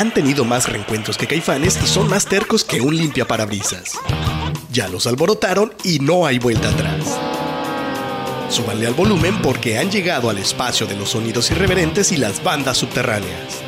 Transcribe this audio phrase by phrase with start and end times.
[0.00, 3.92] han tenido más reencuentros que caifanes y son más tercos que un limpia parabrisas.
[4.72, 7.18] Ya los alborotaron y no hay vuelta atrás.
[8.48, 12.78] Súbanle al volumen porque han llegado al espacio de los sonidos irreverentes y las bandas
[12.78, 13.60] subterráneas.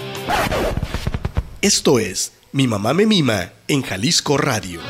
[1.60, 4.80] Esto es Mi mamá me mima en Jalisco Radio.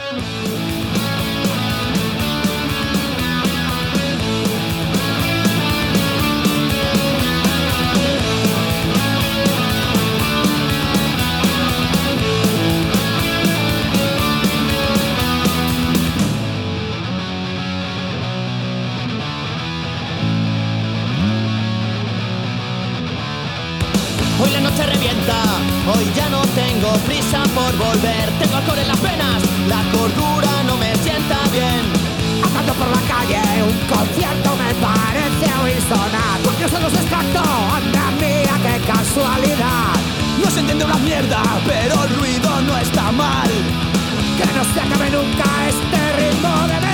[27.92, 31.82] Tengo alcohol en las venas, la cordura no me sienta bien.
[32.42, 36.40] Andando por la calle, un concierto me parece oír sonar.
[36.42, 39.92] Porque solo se los anda mía, qué casualidad.
[40.42, 43.50] No se entiende una mierda, pero el ruido no está mal.
[44.38, 46.91] Que no se acabe nunca este ritmo de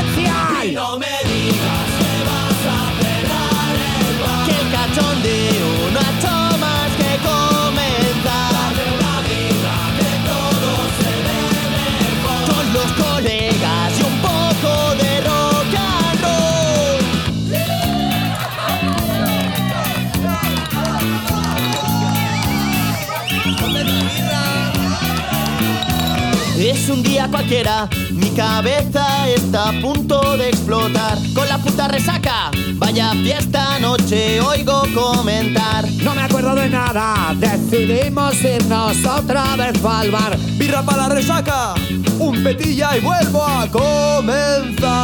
[28.12, 31.18] mi cabeza está a punto de explotar.
[31.34, 35.86] Con la puta resaca, vaya fiesta noche, oigo comentar.
[36.02, 40.38] No me acuerdo de nada, decidimos irnos otra vez al bar.
[40.56, 41.74] Birra para la resaca,
[42.18, 44.96] un petilla y vuelvo a comenzar.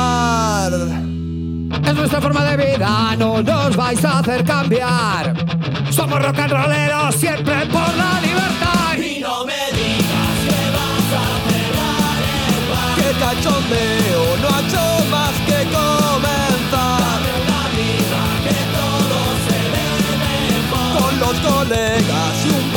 [1.87, 5.35] Es nuestra forma de vida, no nos vais a hacer cambiar.
[5.91, 8.75] Somos rock and rolleros siempre por la libertad.
[13.25, 17.21] Cachondeo no ha hecho más que comenzar.
[17.43, 19.89] Una vida que todo se ve
[20.25, 20.91] mejor.
[21.01, 22.74] Con los colegas y un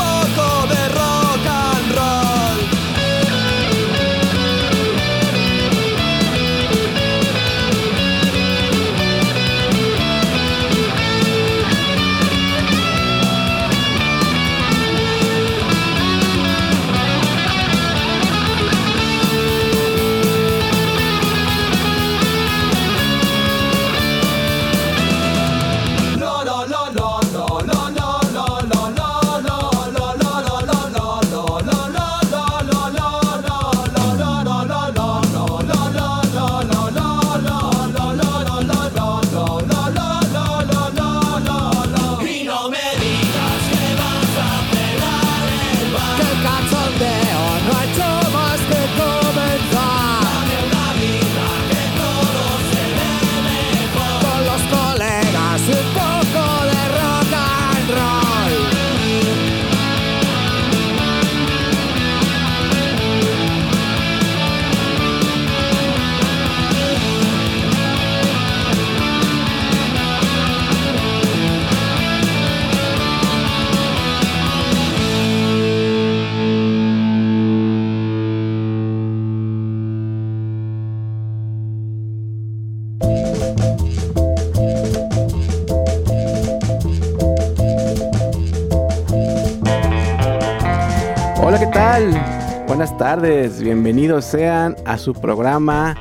[93.08, 95.96] tardes, bienvenidos sean a su programa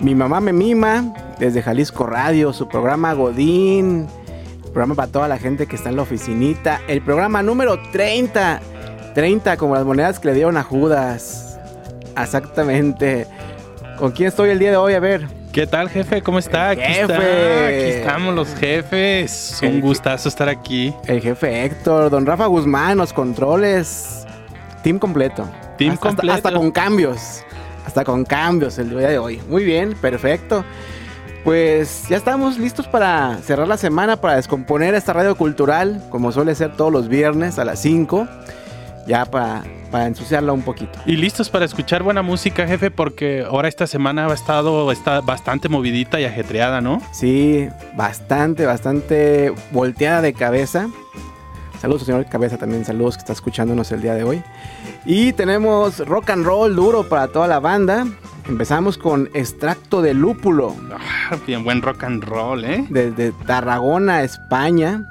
[0.00, 4.08] Mi mamá me mima desde Jalisco Radio, su programa Godín,
[4.72, 8.58] programa para toda la gente que está en la oficinita, el programa número 30,
[9.14, 11.60] 30 como las monedas que le dieron a Judas,
[12.16, 13.26] exactamente.
[13.98, 14.94] ¿Con quién estoy el día de hoy?
[14.94, 15.28] A ver.
[15.52, 16.22] ¿Qué tal, jefe?
[16.22, 16.70] ¿Cómo está?
[16.70, 17.12] Aquí, jefe.
[17.12, 19.60] aquí estamos los jefes.
[19.62, 20.94] Un gustazo estar aquí.
[21.06, 24.24] El jefe Héctor, don Rafa Guzmán, los controles.
[24.82, 25.46] Team completo.
[25.80, 26.34] Team hasta, completo.
[26.34, 27.42] Hasta con cambios.
[27.86, 29.40] Hasta con cambios el día de hoy.
[29.48, 30.62] Muy bien, perfecto.
[31.42, 36.54] Pues ya estamos listos para cerrar la semana, para descomponer esta radio cultural, como suele
[36.54, 38.28] ser todos los viernes a las 5.
[39.06, 40.98] Ya para, para ensuciarla un poquito.
[41.06, 45.70] Y listos para escuchar buena música, jefe, porque ahora esta semana ha estado está bastante
[45.70, 47.00] movidita y ajetreada, ¿no?
[47.10, 50.90] Sí, bastante, bastante volteada de cabeza.
[51.80, 54.42] Saludos, señor Cabeza, también saludos que está escuchándonos el día de hoy.
[55.06, 58.06] Y tenemos rock and roll duro para toda la banda.
[58.46, 60.76] Empezamos con Extracto de Lúpulo.
[60.92, 62.84] Ah, bien buen rock and roll, ¿eh?
[62.90, 65.06] Desde Tarragona, España.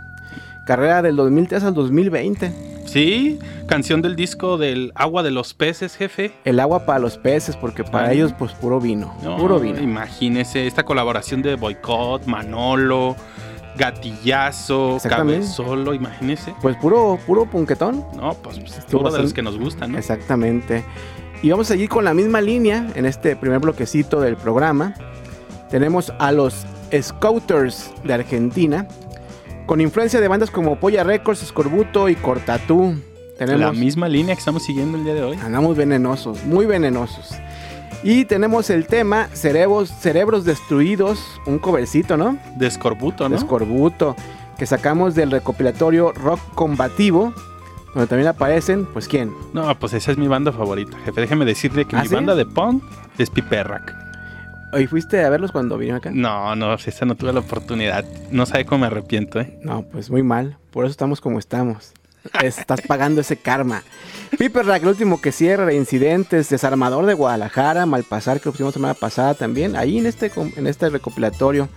[0.67, 2.69] Carrera del 2003 al 2020.
[2.85, 6.33] Sí, canción del disco del Agua de los Peces, jefe.
[6.45, 9.15] El agua para los peces, porque para ellos, pues puro vino.
[9.23, 9.79] No, puro vino.
[9.79, 13.15] Imagínese esta colaboración de Boicot, Manolo,
[13.79, 14.97] Gatillazo.
[15.01, 16.53] Cabezolo, imagínese.
[16.61, 18.05] Pues puro, puro punquetón.
[18.15, 19.97] No, pues, pues puro de los que nos gustan, ¿no?
[19.97, 20.83] Exactamente.
[21.41, 24.93] Y vamos a seguir con la misma línea en este primer bloquecito del programa.
[25.71, 28.87] Tenemos a los Scouters de Argentina,
[29.65, 32.95] con influencia de bandas como Polla Records, Escorbuto y Cortatú.
[33.39, 35.37] La Tenemos, misma línea que estamos siguiendo el día de hoy.
[35.41, 37.29] andamos venenosos, muy venenosos.
[38.03, 42.37] Y tenemos el tema Cerebros, Cerebros Destruidos, un covercito, ¿no?
[42.57, 43.35] De Escorbuto, de ¿no?
[43.35, 44.15] Escorbuto,
[44.57, 47.33] que sacamos del recopilatorio Rock Combativo,
[47.93, 51.21] donde también aparecen, pues quién, No, pues esa es mi banda favorita, jefe.
[51.21, 52.15] Déjeme decirle que ¿Ah, mi sí?
[52.15, 52.83] banda de punk
[53.17, 53.95] es Piperrack.
[54.71, 56.11] ¿Hoy fuiste a verlos cuando vinieron acá?
[56.13, 58.05] No, no, esa no tuve la oportunidad.
[58.31, 59.59] No sabe cómo me arrepiento, ¿eh?
[59.63, 60.57] No, pues muy mal.
[60.71, 61.91] Por eso estamos como estamos.
[62.43, 63.83] Estás pagando ese karma.
[64.37, 68.93] Piper Rack, el último que cierra incidentes, desarmador de Guadalajara, Malpasar, que lo pusimos semana
[68.93, 71.69] pasada también, ahí en este, en este recopilatorio.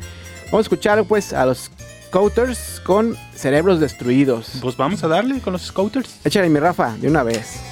[0.47, 1.71] Vamos a escuchar pues a los
[2.11, 4.59] Couters con cerebros destruidos.
[4.61, 6.21] Pues vamos a darle con los Scouters.
[6.25, 7.72] Échale mi Rafa, de una vez.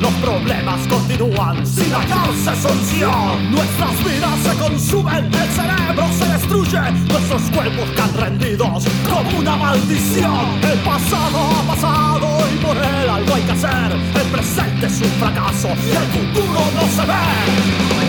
[0.00, 3.50] Los problemas continúan sin hallarse solución.
[3.50, 6.90] Nuestras vidas se consumen, el cerebro se destruye.
[7.08, 10.58] Nuestros cuerpos caen rendidos como una maldición.
[10.62, 13.92] El pasado ha pasado y por él algo hay que hacer.
[13.92, 18.03] El presente es un fracaso y el futuro no se ve.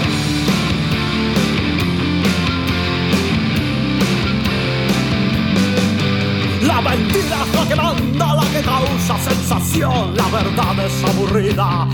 [6.85, 10.15] Mentira la que manda, la que causa sensación.
[10.15, 11.87] La verdad es aburrida,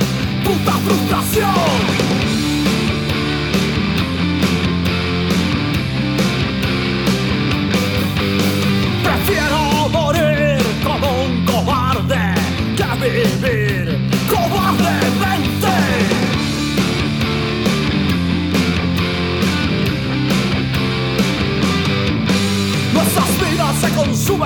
[0.44, 2.41] puta frustración.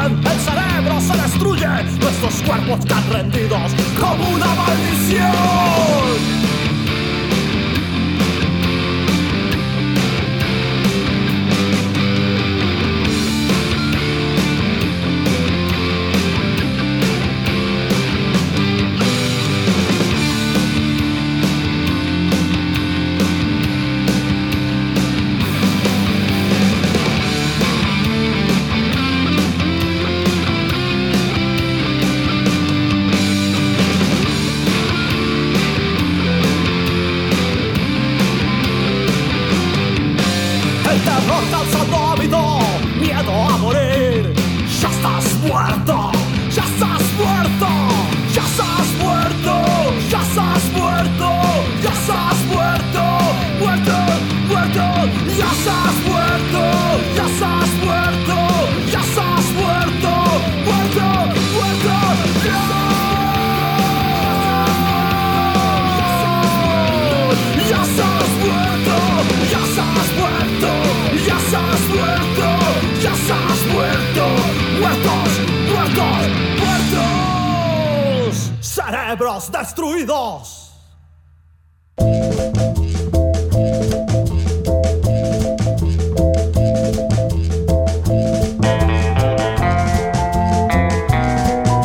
[0.06, 1.68] El cerebro se destruye,
[2.00, 5.85] nuestros cuerpos caen rendidos como una maldición.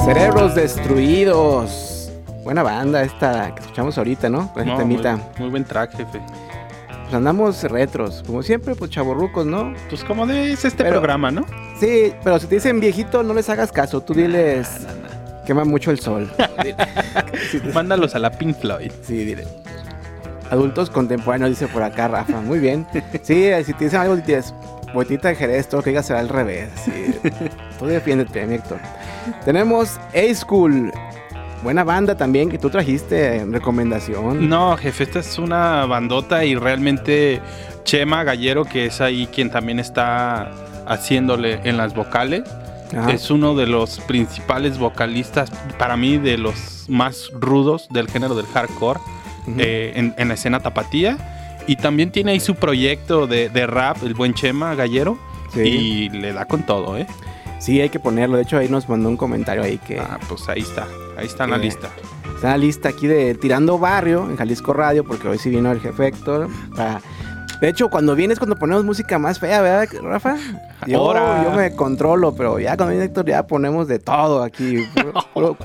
[0.04, 2.10] Cerebros destruidos.
[2.42, 4.52] Buena banda esta que escuchamos ahorita, ¿no?
[4.52, 5.16] Con No, temita.
[5.16, 6.20] muy, muy buen track, jefe.
[7.02, 8.22] Pues andamos retros.
[8.26, 9.74] Como siempre, pues chaborrucos, ¿no?
[9.88, 11.44] Pues como de es este Pero- programa, ¿no?
[11.78, 14.00] Sí, pero si te dicen viejito, no les hagas caso.
[14.00, 14.68] Tú diles.
[15.46, 16.30] Quema mucho el sol.
[17.74, 18.92] Mándalos a la Pink Floyd.
[19.02, 19.46] Sí, dile.
[20.50, 22.40] Adultos contemporáneos, dice por acá Rafa.
[22.40, 22.86] Muy bien.
[23.22, 24.54] Sí, eh, si te dicen algo, dices,
[24.92, 26.70] botita de Jerez, todo que digas será al revés.
[26.84, 27.14] Sí.
[27.78, 28.78] tú defiéndete, mi Héctor.
[29.44, 30.92] Tenemos A-School.
[31.62, 34.48] Buena banda también que tú trajiste en recomendación.
[34.48, 37.40] No, jefe, esta es una bandota y realmente
[37.84, 40.50] Chema Gallero, que es ahí quien también está
[40.86, 42.42] haciéndole en las vocales,
[42.96, 43.12] Ajá.
[43.12, 48.46] es uno de los principales vocalistas, para mí, de los más rudos del género del
[48.46, 49.00] hardcore
[49.58, 51.18] eh, en, en la escena tapatía.
[51.66, 55.18] Y también tiene ahí su proyecto de, de rap, el buen Chema Gallero.
[55.54, 55.60] Sí.
[55.60, 57.06] Y le da con todo, ¿eh?
[57.58, 58.36] Sí, hay que ponerlo.
[58.36, 60.86] De hecho, ahí nos mandó un comentario ahí que Ah, pues ahí está.
[61.18, 61.90] Ahí está en la lista.
[62.34, 65.70] está en la lista aquí de Tirando Barrio en Jalisco Radio, porque hoy sí vino
[65.70, 66.48] el jefe Héctor.
[66.74, 67.00] para-
[67.60, 70.36] De hecho, cuando vienes cuando ponemos música más fea, ¿verdad, Rafa?
[70.86, 71.44] Yo, Ahora.
[71.44, 74.78] yo me controlo, pero ya cuando viene Héctor ya ponemos de todo aquí.
[74.94, 75.56] Puro, puro-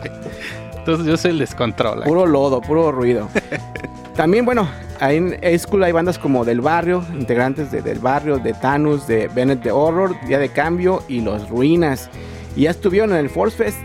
[0.78, 2.00] Entonces yo soy el descontrol.
[2.02, 2.10] aquí.
[2.10, 3.30] puro lodo, puro ruido.
[4.16, 4.68] También, bueno,
[5.00, 9.28] ahí en A-School hay bandas como Del Barrio, integrantes de Del Barrio, de Thanos, de
[9.30, 12.10] Bennett de Horror, Día de Cambio y Los Ruinas.
[12.56, 13.78] Y ya estuvieron en el Force Fest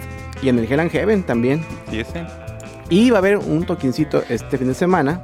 [0.42, 1.64] y en el Hell and Heaven también.
[1.90, 2.24] ¿Y ese?
[2.90, 5.20] Y va a haber un toquincito este fin de semana.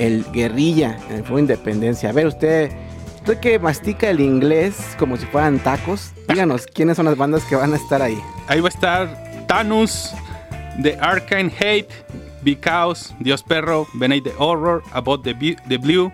[0.00, 2.08] El Guerrilla en el Fuego de Independencia.
[2.08, 2.72] A ver, usted,
[3.16, 7.54] usted que mastica el inglés como si fueran tacos, díganos quiénes son las bandas que
[7.54, 8.18] van a estar ahí.
[8.48, 10.12] Ahí va a estar Thanos,
[10.82, 11.88] The Arcane Hate,
[12.42, 15.34] Big Chaos, Dios Perro, Benay the Horror, About the,
[15.68, 16.10] the Blue,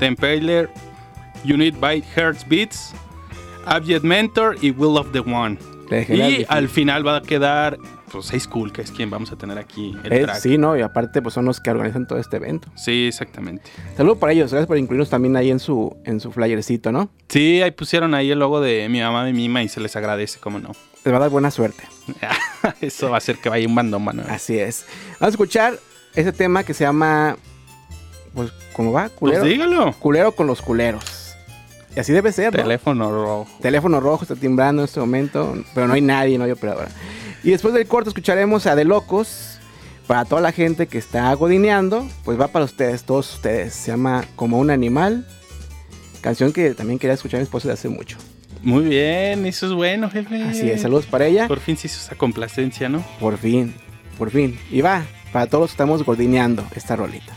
[0.00, 0.68] The Impaler,
[1.44, 2.92] Unit by Hertz Beats,
[3.66, 5.58] Abject Mentor y Will of the One.
[5.90, 7.78] Y al final va a quedar
[8.08, 10.38] pues Hey School, que es quien vamos a tener aquí el Eh, track.
[10.40, 10.76] sí, ¿no?
[10.76, 12.68] Y aparte, pues son los que organizan todo este evento.
[12.76, 13.70] Sí, exactamente.
[13.96, 17.10] Saludos para ellos, gracias por incluirnos también ahí en su, en su flyercito, ¿no?
[17.28, 20.38] Sí, ahí pusieron ahí el logo de mi mamá mi mima y se les agradece,
[20.40, 20.72] cómo no.
[21.04, 21.84] Les va a dar buena suerte.
[22.80, 24.22] Eso va a hacer que vaya un bandón, mano.
[24.28, 24.84] Así es.
[25.20, 25.78] Vamos a escuchar
[26.14, 27.36] ese tema que se llama.
[28.34, 29.04] Pues, ¿cómo va?
[29.04, 29.44] Pues Culero.
[29.44, 29.92] dígalo.
[29.94, 31.04] culero con los culeros.
[31.96, 32.62] Y así debe ser, ¿no?
[32.62, 33.48] Teléfono rojo.
[33.60, 36.88] Teléfono rojo está timbrando en este momento, pero no hay nadie, no hay operadora.
[37.48, 39.58] Y después del corto escucharemos a De Locos.
[40.06, 43.72] Para toda la gente que está godineando, pues va para ustedes, todos ustedes.
[43.72, 45.26] Se llama Como un animal.
[46.20, 48.18] Canción que también quería escuchar a mi esposa de hace mucho.
[48.62, 50.42] Muy bien, eso es bueno, jefe.
[50.42, 51.48] Así es, saludos para ella.
[51.48, 53.02] Por fin se hizo esa complacencia, ¿no?
[53.18, 53.74] Por fin,
[54.18, 54.60] por fin.
[54.70, 57.32] Y va, para todos los que estamos gordineando esta rolita.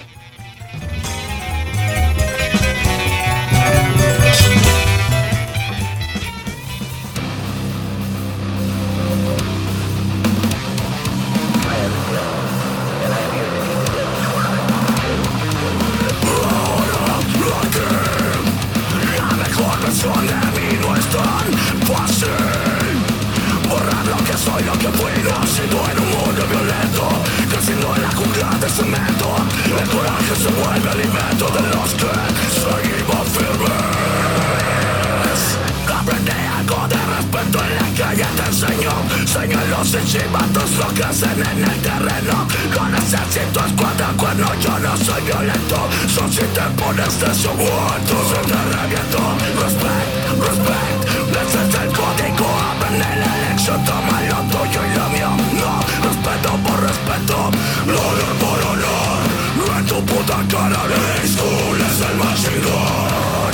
[39.92, 46.32] sistema tozocas en, en el terreno No necesito escuadra cuerno, yo no soy violento Son
[46.32, 46.44] si
[46.80, 49.22] pones de su muerto, se te reviento
[49.60, 50.12] Respect,
[50.48, 51.00] respect,
[51.44, 55.74] ese es el código Abren el elección, toma lo tuyo y lo mío No,
[56.08, 57.38] respeto por respeto,
[57.84, 63.52] honor por honor En tu puta cara, Liz Cool es el más chingón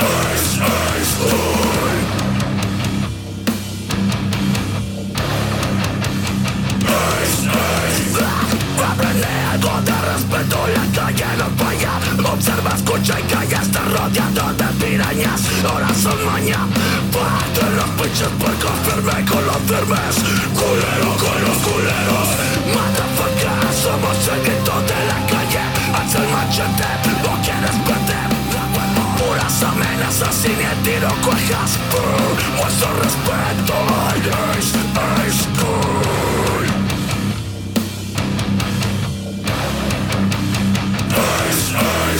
[0.00, 1.59] Ace, ace,
[9.00, 11.92] aprender algo de respeto La calle nos paga
[12.32, 16.60] Observa, escucha y calla Está rodeado de pirañas Ahora son maña
[17.12, 20.14] Parte los pinches puercos Firme con los firmes
[20.54, 22.28] Culero con los culeros
[22.74, 25.64] Motherfucker Somos el grito de la calle
[25.96, 26.90] Haz el machete
[27.24, 28.28] No quieres perder
[29.18, 31.72] Puras amenazas y ni el tiro cuejas
[32.56, 33.74] Muestra respeto
[34.56, 34.76] Ace,
[35.26, 36.39] ace,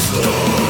[0.01, 0.70] Eres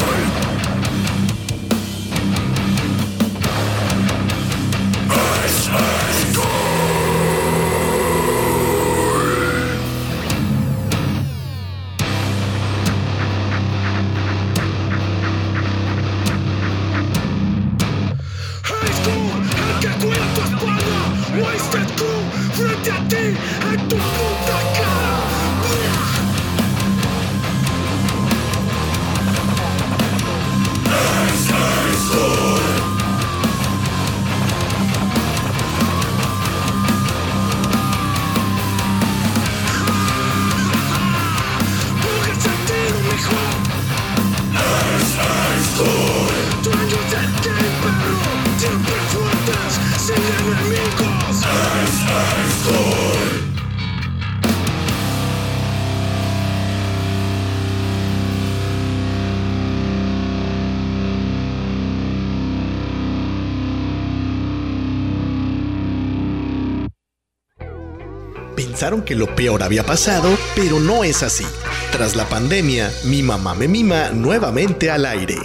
[68.99, 71.45] que lo peor había pasado, pero no es así.
[71.91, 75.37] Tras la pandemia, mi mamá me mima nuevamente al aire.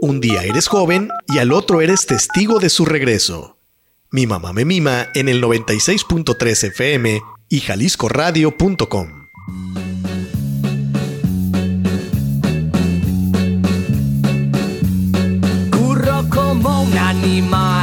[0.00, 3.58] Un día eres joven y al otro eres testigo de su regreso.
[4.10, 9.28] Mi mamá me mima en el 96.3 FM y jaliscoradio.com.
[15.70, 17.81] Curro como un animal.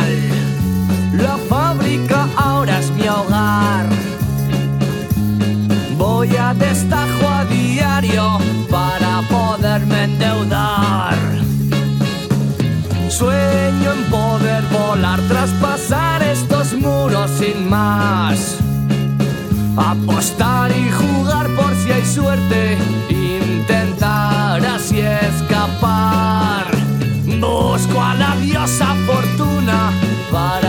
[10.03, 11.17] Endeudar.
[13.09, 18.57] Sueño en poder volar, traspasar estos muros sin más.
[19.75, 22.77] Apostar y jugar por si hay suerte,
[23.09, 26.65] intentar así escapar.
[27.39, 29.91] Busco a la diosa fortuna
[30.31, 30.68] para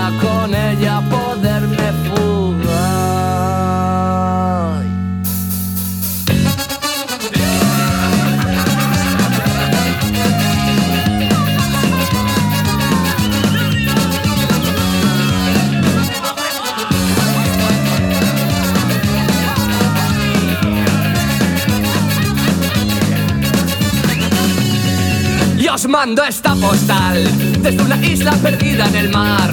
[25.91, 27.25] mando esta postal
[27.61, 29.51] desde una isla perdida en el mar.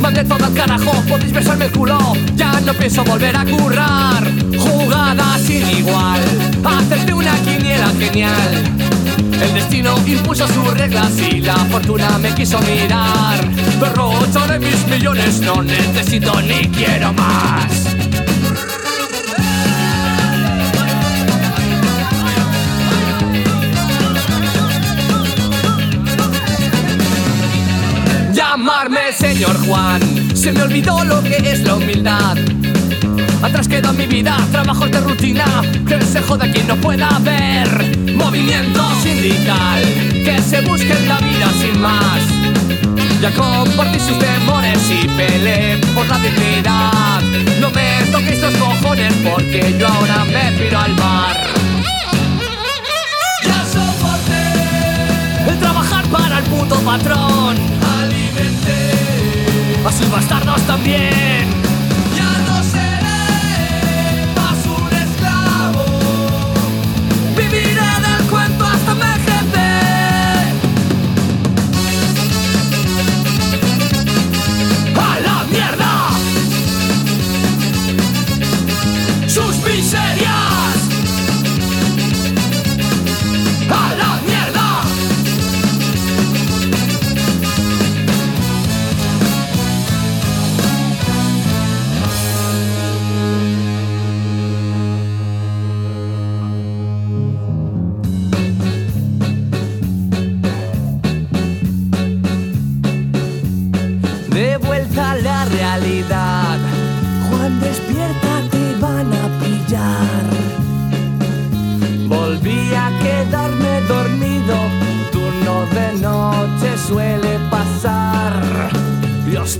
[0.00, 1.98] Mandé todo al carajo, podéis besarme el culo,
[2.36, 4.22] ya no pienso volver a currar.
[4.56, 6.20] Jugada sin igual,
[6.64, 8.64] hacerte una quiniela genial.
[9.42, 13.44] El destino impuso sus reglas y la fortuna me quiso mirar.
[13.80, 17.83] Derrocharé mis millones, no necesito ni quiero más.
[28.56, 30.00] Llamarme señor Juan,
[30.32, 32.36] se me olvidó lo que es la humildad.
[33.42, 35.44] Atrás queda mi vida, trabajos de rutina,
[35.88, 37.98] que se joda quien no pueda ver.
[38.14, 39.82] Movimiento sindical,
[40.24, 42.22] que se busque en la vida sin más.
[43.20, 47.22] Ya compartí sus temores y peleé por la dignidad.
[47.58, 51.44] No me toquéis los cojones porque yo ahora me piro al bar.
[53.42, 57.74] Ya soporté el trabajar para el puto patrón.
[59.86, 61.73] A sus bastardos también.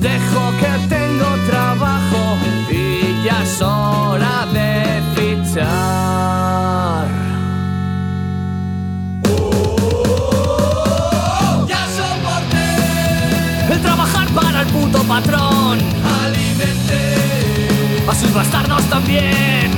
[0.01, 2.39] Dejo que tengo trabajo
[2.71, 7.09] y ya es hora de fichar.
[11.69, 12.69] Ya soporté
[13.73, 15.79] el trabajar para el puto patrón.
[16.25, 17.27] Alimenté
[18.09, 19.71] a sus bastardos también.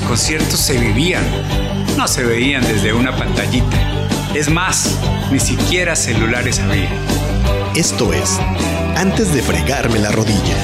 [0.00, 1.24] Los conciertos se vivían,
[1.96, 3.78] no se veían desde una pantallita.
[4.34, 5.00] Es más,
[5.32, 6.90] ni siquiera celulares había.
[7.74, 8.38] Esto es,
[8.94, 10.56] antes de fregarme la rodilla.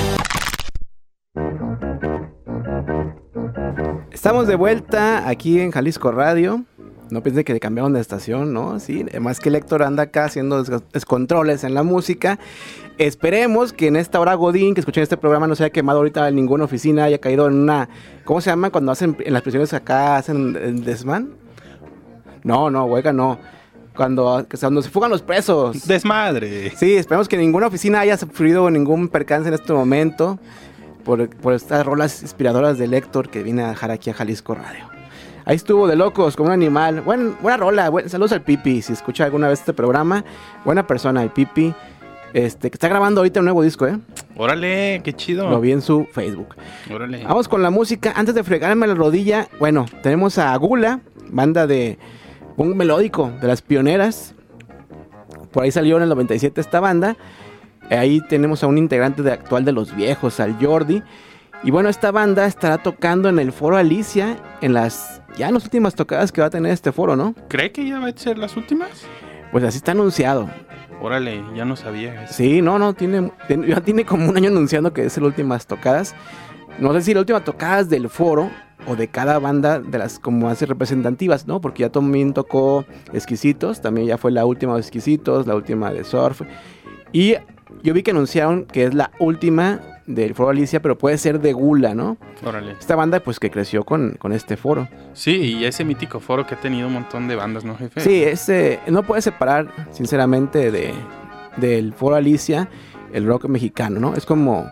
[4.11, 6.65] Estamos de vuelta aquí en Jalisco Radio.
[7.13, 8.81] No piensen que cambiaron de estación, ¿no?
[8.81, 12.39] Sí, además que el Héctor anda acá haciendo des- descontroles en la música.
[12.97, 16.27] Esperemos que en esta hora Godín, que escuchen este programa, no se haya quemado ahorita
[16.29, 17.91] en ninguna oficina, haya caído en una...
[18.25, 21.35] ¿Cómo se llama cuando hacen en las prisiones acá hacen el desmán?
[22.45, 23.39] No, no, huelga no.
[23.95, 25.87] Cuando, cuando se fugan los presos.
[25.87, 26.71] Desmadre.
[26.77, 30.39] Sí, esperemos que ninguna oficina haya sufrido ningún percance en este momento
[31.05, 34.92] por, por estas rolas inspiradoras del Héctor que viene a dejar aquí a Jalisco Radio.
[35.45, 37.01] Ahí estuvo de locos, como un animal.
[37.01, 38.81] Buen- buena rola, buen- saludos al Pipi.
[38.83, 40.25] Si escucha alguna vez este programa,
[40.65, 41.75] buena persona, el Pipi.
[42.33, 43.99] Este, que está grabando ahorita un nuevo disco, ¿eh?
[44.37, 45.51] Órale, qué chido.
[45.51, 46.55] Lo vi en su Facebook.
[46.91, 47.25] Órale.
[47.25, 48.13] Vamos con la música.
[48.17, 51.99] Antes de fregarme la rodilla, bueno, tenemos a Gula, banda de
[52.57, 54.35] un melódico de las pioneras.
[55.51, 57.17] Por ahí salió en el 97 esta banda.
[57.91, 61.03] Ahí tenemos a un integrante de actual de los viejos, al Jordi.
[61.65, 65.65] Y bueno, esta banda estará tocando en el foro Alicia, en las ya en las
[65.65, 67.35] últimas tocadas que va a tener este foro, ¿no?
[67.49, 68.91] ¿Cree que ya va a ser las últimas?
[69.51, 70.51] Pues así está anunciado.
[71.01, 72.35] Órale, ya no sabía eso.
[72.35, 73.33] Sí, no, no, tiene,
[73.67, 76.15] ya tiene como un año anunciando que es las últimas tocadas.
[76.79, 78.51] No sé si la última tocadas del foro
[78.87, 81.61] o de cada banda de las como hace representativas, ¿no?
[81.61, 86.05] Porque ya también tocó Exquisitos, también ya fue la última de Exquisitos, la última de
[86.05, 86.43] Surf.
[87.13, 87.37] Y
[87.83, 91.53] yo vi que anunciaron que es la última del foro Alicia, pero puede ser de
[91.53, 92.17] Gula, ¿no?
[92.45, 92.73] Órale.
[92.73, 94.89] Esta banda pues que creció con, con este foro.
[95.13, 98.01] Sí, y ese mítico foro que ha tenido un montón de bandas, ¿no, jefe?
[98.01, 100.93] Sí, ese no puede separar, sinceramente, de,
[101.57, 102.69] del foro Alicia
[103.13, 104.15] el rock mexicano, ¿no?
[104.15, 104.71] Es como,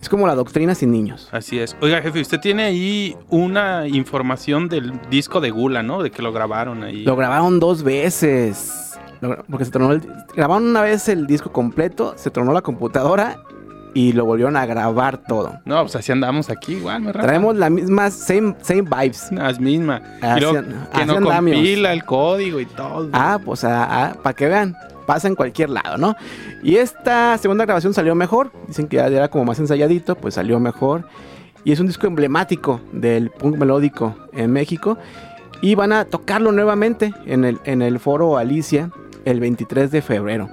[0.00, 1.28] es como la doctrina sin niños.
[1.30, 1.76] Así es.
[1.80, 6.02] Oiga, jefe, usted tiene ahí una información del disco de Gula, ¿no?
[6.02, 7.04] De que lo grabaron ahí.
[7.04, 8.89] Lo grabaron dos veces.
[9.20, 10.02] Lo- Porque se tronó el-
[10.34, 13.38] grabaron una vez el disco completo, se tronó la computadora
[13.92, 15.58] y lo volvieron a grabar todo.
[15.64, 17.22] No, pues así andamos aquí igual, ¿verdad?
[17.22, 19.30] Traemos la misma same, same vibes.
[19.32, 20.00] Las mismas.
[20.22, 23.08] Y an- que no compila el código y todo.
[23.12, 26.14] Ah, pues para que vean, pasa en cualquier lado, ¿no?
[26.62, 28.52] Y esta segunda grabación salió mejor.
[28.68, 31.04] Dicen que ya era como más ensayadito, pues salió mejor.
[31.64, 34.96] Y es un disco emblemático del punk melódico en México.
[35.62, 38.90] Y van a tocarlo nuevamente en el, en el foro Alicia
[39.24, 40.48] el 23 de febrero.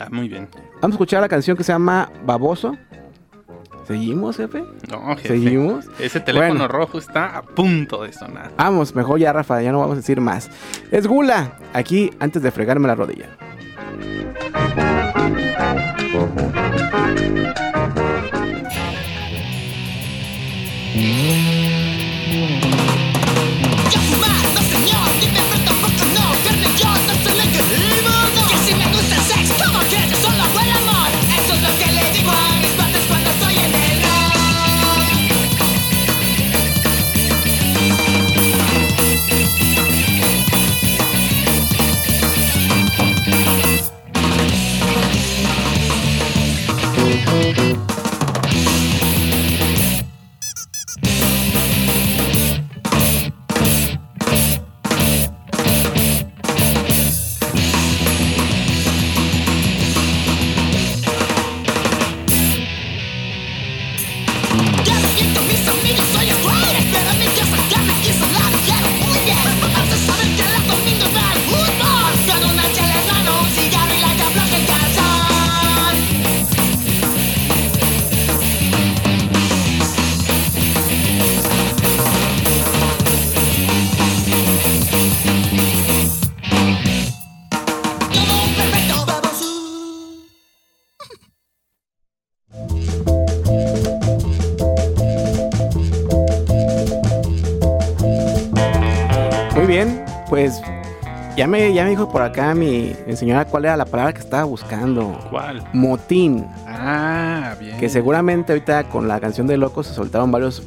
[0.00, 0.48] Ah, muy bien.
[0.80, 2.76] Vamos a escuchar la canción que se llama Baboso.
[3.86, 4.62] ¿Seguimos, jefe?
[4.90, 5.28] No, jefe.
[5.28, 5.86] ¿Seguimos?
[5.98, 6.68] Ese teléfono Bueno.
[6.68, 8.52] rojo está a punto de sonar.
[8.56, 10.50] Vamos, mejor ya, Rafa, ya no vamos a decir más.
[10.90, 13.26] Es Gula, aquí antes de fregarme la rodilla.
[29.64, 29.91] Gusta el
[101.92, 105.18] dijo por acá mi, mi señora cuál era la palabra que estaba buscando.
[105.30, 105.62] ¿Cuál?
[105.74, 106.46] Motín.
[106.66, 107.76] Ah, bien.
[107.78, 110.62] Que seguramente ahorita con la canción de Locos se soltaron varios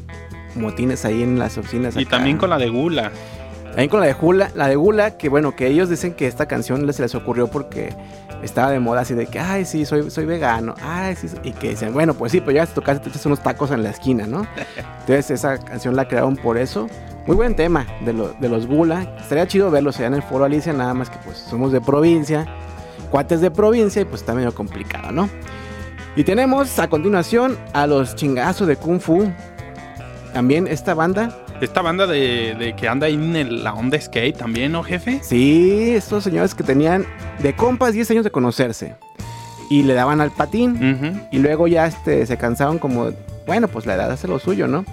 [0.54, 1.96] motines ahí en las oficinas.
[1.96, 2.12] Y acá.
[2.12, 3.12] también con la de Gula.
[3.64, 6.46] También con la de Gula, la de Gula, que bueno, que ellos dicen que esta
[6.46, 7.94] canción se les ocurrió porque
[8.44, 11.52] estaba de moda así de que, ay, sí, soy, soy vegano, ay, sí, soy-", y
[11.52, 14.46] que dicen, bueno, pues sí, pues ya te echas unos tacos en la esquina, ¿no?
[15.02, 16.88] Entonces esa canción la crearon por eso.
[17.28, 19.02] Muy buen tema de, lo- de los Gula.
[19.20, 22.46] Estaría chido verlos allá en el foro Alicia, nada más que pues somos de provincia,
[23.10, 25.28] cuates de provincia y pues está medio complicado, ¿no?
[26.16, 29.28] Y tenemos a continuación a los chingazos de Kung Fu.
[30.34, 34.38] También esta banda Esta banda de, de que anda ahí en el- la onda skate
[34.38, 35.20] también, ¿no, jefe?
[35.24, 37.06] Sí, estos señores que tenían
[37.40, 38.96] de compas 10 años de conocerse.
[39.70, 41.28] Y le daban al patín.
[41.32, 43.12] Y luego ya este, se cansaron como,
[43.48, 44.86] bueno, pues la edad hace lo suyo, ¿no?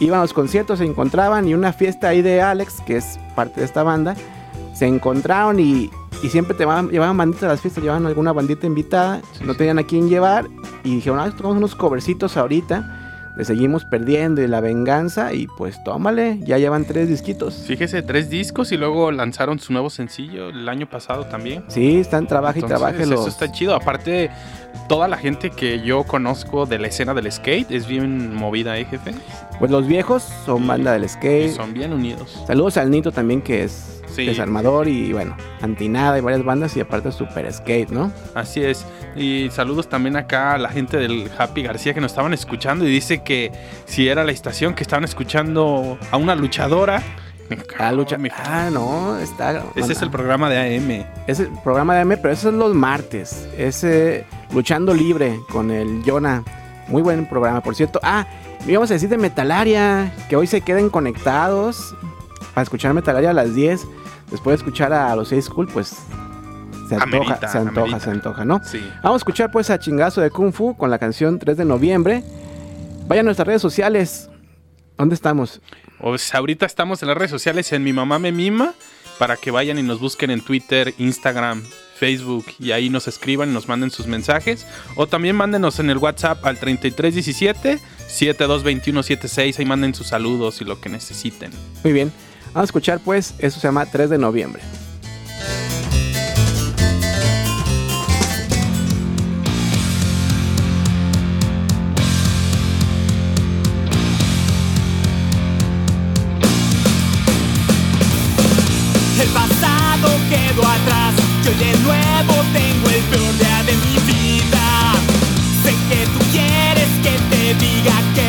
[0.00, 3.60] iban a los conciertos, se encontraban y una fiesta ahí de Alex, que es parte
[3.60, 4.14] de esta banda,
[4.74, 5.90] se encontraron y,
[6.22, 9.78] y siempre te van- llevaban banditas a las fiestas, llevaban alguna bandita invitada, no tenían
[9.78, 10.48] a quién llevar
[10.84, 12.95] y dijeron, ah, tomamos unos covercitos ahorita,
[13.36, 17.54] le seguimos perdiendo y la venganza y pues tómale, ya llevan tres disquitos.
[17.66, 21.64] Fíjese, tres discos y luego lanzaron su nuevo sencillo el año pasado también.
[21.68, 23.28] Sí, están trabaja y trabaje eso los...
[23.28, 23.74] está chido.
[23.74, 24.30] Aparte,
[24.88, 28.86] toda la gente que yo conozco de la escena del skate es bien movida, ¿eh,
[28.86, 29.12] jefe?
[29.58, 31.54] Pues los viejos son banda del Y skate.
[31.54, 32.42] son bien unidos.
[32.46, 34.24] Saludos al Nito también que es Sí.
[34.24, 38.10] desarmador y bueno, antinada y varias bandas y aparte super skate, ¿no?
[38.34, 38.86] Así es.
[39.14, 42.88] Y saludos también acá a la gente del Happy García que nos estaban escuchando y
[42.88, 43.52] dice que
[43.84, 47.02] si era la estación que estaban escuchando a una luchadora.
[47.78, 48.16] Ah, lucha.
[48.44, 49.62] Ah, no, está.
[49.76, 51.06] Ese es el programa de AM.
[51.28, 53.48] Es el programa de M, pero eso es los martes.
[53.56, 56.42] Ese Luchando Libre con el Jonah.
[56.88, 58.00] Muy buen programa, por cierto.
[58.02, 58.26] Ah,
[58.66, 61.94] íbamos a decir de Metalaria, que hoy se queden conectados
[62.54, 63.86] para escuchar Metalaria a las 10.
[64.30, 65.96] Después de escuchar a los 6 School, pues
[66.88, 68.00] se antoja, Amerita, se antoja, amerita.
[68.00, 68.60] se antoja, ¿no?
[68.64, 68.80] Sí.
[69.02, 72.24] Vamos a escuchar pues a Chingazo de Kung Fu con la canción 3 de noviembre.
[73.06, 74.28] Vayan a nuestras redes sociales.
[74.98, 75.60] ¿Dónde estamos?
[76.16, 78.74] Sea, ahorita estamos en las redes sociales en Mi Mamá Me Mima
[79.18, 81.62] para que vayan y nos busquen en Twitter, Instagram,
[81.98, 84.66] Facebook y ahí nos escriban y nos manden sus mensajes.
[84.94, 89.58] O también mándenos en el WhatsApp al 3317 722176.
[89.58, 91.50] Ahí manden sus saludos y lo que necesiten.
[91.82, 92.12] Muy bien.
[92.46, 94.62] Vamos a escuchar pues, eso se llama 3 de noviembre.
[117.46, 118.25] Que te diga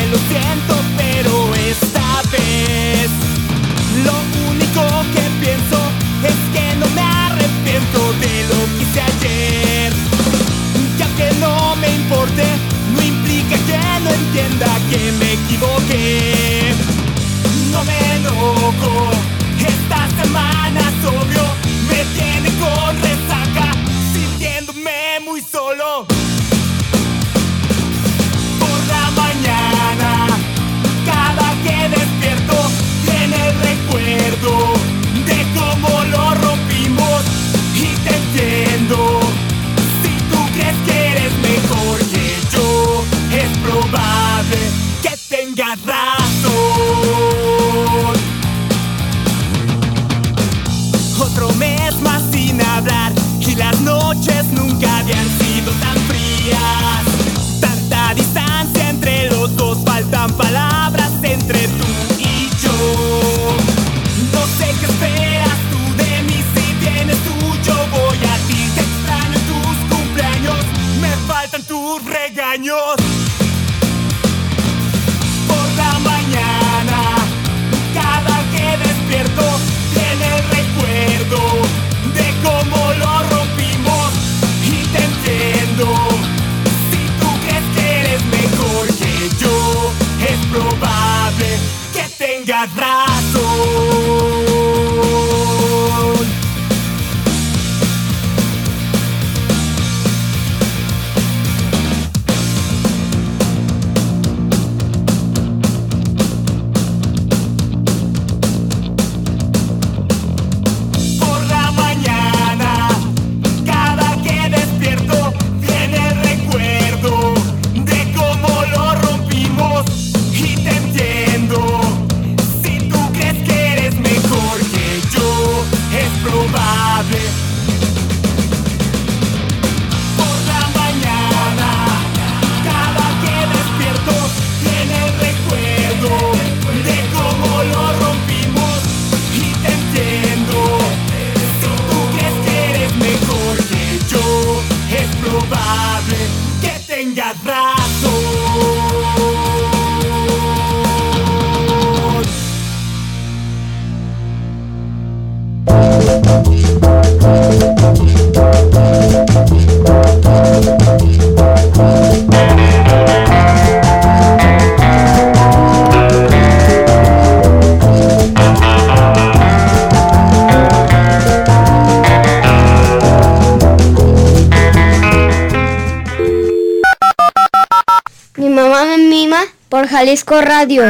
[179.97, 180.83] Jalisco Radio.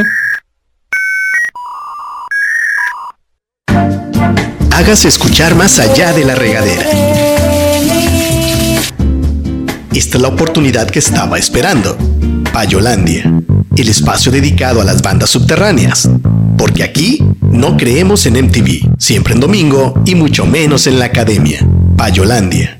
[4.70, 6.82] Hágase escuchar más allá de la regadera.
[9.94, 11.96] Esta es la oportunidad que estaba esperando.
[12.52, 13.22] Payolandia,
[13.74, 16.10] el espacio dedicado a las bandas subterráneas.
[16.58, 21.66] Porque aquí no creemos en MTV, siempre en domingo y mucho menos en la academia.
[21.96, 22.77] Payolandia.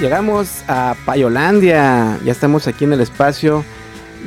[0.00, 2.18] Llegamos a Payolandia.
[2.24, 3.64] Ya estamos aquí en el espacio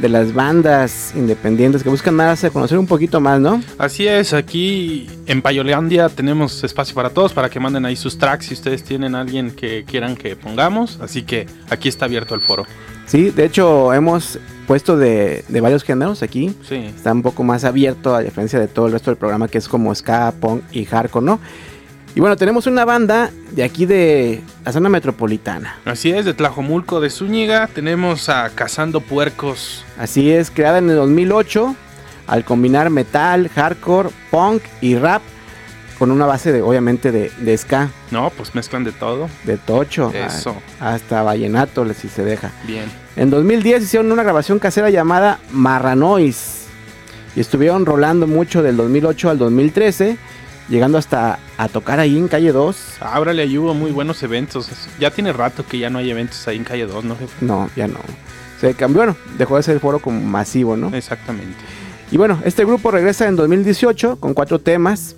[0.01, 3.63] de las bandas independientes que buscan más a conocer un poquito más, ¿no?
[3.79, 8.45] Así es, aquí en Payolandia tenemos espacio para todos, para que manden ahí sus tracks
[8.45, 10.99] si ustedes tienen alguien que quieran que pongamos.
[11.01, 12.65] Así que aquí está abierto el foro.
[13.07, 16.53] Sí, de hecho hemos puesto de, de varios géneros aquí.
[16.67, 16.75] Sí.
[16.75, 19.67] Está un poco más abierto a diferencia de todo el resto del programa que es
[19.67, 21.39] como ska, punk y hardcore, ¿no?
[22.17, 25.77] Y bueno, tenemos una banda de aquí de la zona metropolitana.
[25.85, 29.85] Así es, de Tlajomulco de Zúñiga tenemos a Cazando Puercos.
[29.99, 31.75] Así es, creada en el 2008
[32.25, 35.21] al combinar metal, hardcore, punk y rap
[35.99, 39.29] con una base de obviamente de, de ska, No, pues mezclan de todo.
[39.43, 40.55] de tocho, Eso.
[40.79, 42.49] a- hasta vallenato si se deja.
[42.65, 42.85] Bien.
[43.15, 46.65] En 2010 hicieron una grabación casera llamada Marranois
[47.35, 50.17] y estuvieron rolando mucho del 2008 al 2013,
[50.69, 52.97] llegando hasta a tocar ahí en calle 2.
[53.01, 54.69] Ábrale, ahí hubo muy buenos eventos.
[54.99, 57.45] Ya tiene rato que ya no hay eventos ahí en Calle 2, ¿no, jefe?
[57.45, 57.99] No, ya no.
[58.59, 60.95] Se cambió, bueno, dejó de ser el foro como masivo, ¿no?
[60.95, 61.57] Exactamente.
[62.11, 65.15] Y bueno, este grupo regresa en 2018 con cuatro temas,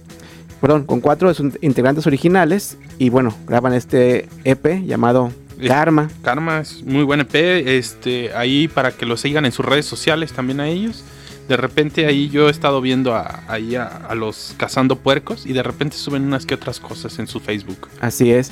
[0.60, 5.32] perdón, con cuatro de sus integrantes originales y bueno, graban este EP llamado
[5.66, 6.10] Karma.
[6.24, 7.36] Karma es muy buen EP.
[7.36, 11.04] Este, ahí para que lo sigan en sus redes sociales también a ellos.
[11.50, 15.54] De repente ahí yo he estado viendo a, ahí a, a los cazando puercos y
[15.54, 17.90] de repente suben unas que otras cosas en su Facebook.
[18.00, 18.52] Así es.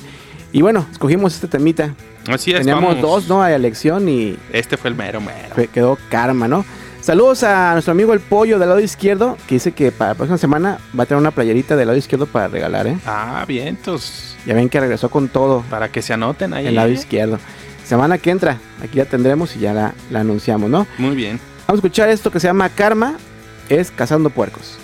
[0.52, 1.94] Y bueno, escogimos este temita.
[2.28, 3.00] Así es, Teníamos vamos.
[3.02, 3.40] dos, ¿no?
[3.42, 5.54] A elección y Este fue el mero mero.
[5.72, 6.64] quedó Karma, ¿no?
[7.00, 10.36] Saludos a nuestro amigo el pollo del lado izquierdo, que dice que para la próxima
[10.36, 12.98] semana va a tener una playerita del lado izquierdo para regalar, ¿eh?
[13.06, 14.36] Ah, vientos.
[14.44, 16.66] Ya ven que regresó con todo Para que se anoten ahí.
[16.66, 16.94] el lado ¿eh?
[16.94, 17.38] izquierdo.
[17.84, 20.86] Semana que entra, aquí la tendremos y ya la, la anunciamos, ¿no?
[20.98, 21.38] Muy bien.
[21.68, 23.18] Vamos a escuchar esto que se llama Karma,
[23.68, 24.78] es Cazando Puercos.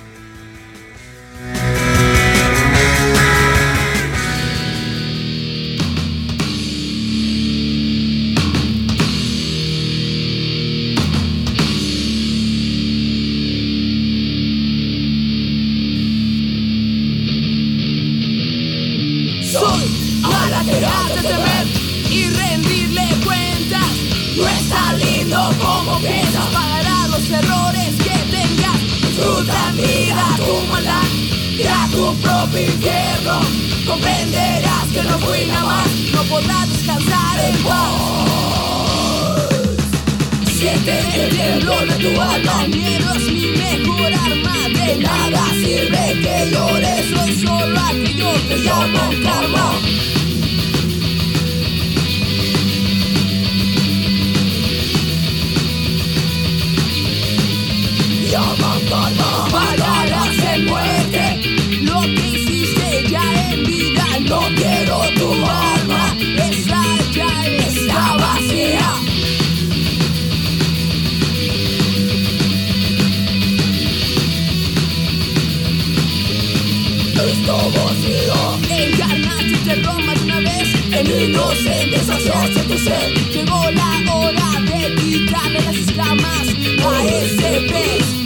[77.35, 80.69] Esto vacío Encarnaste y te romas una vez.
[80.93, 86.47] En inocente saciaste tu sed Llegó la hora de quitarle las escamas
[86.87, 88.24] A ese pez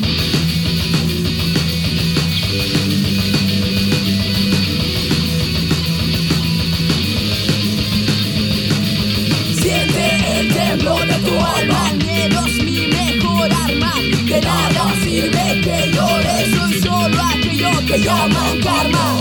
[17.89, 19.19] aquello que llaman karma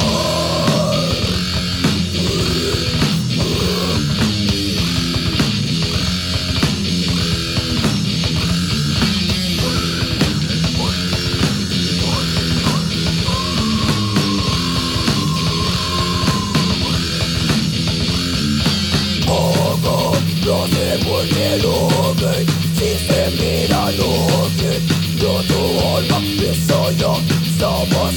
[20.45, 22.45] No sé por qué lo ven
[22.77, 24.79] Si se mira lo que
[25.21, 28.13] Yo tu alma Eso yo Somos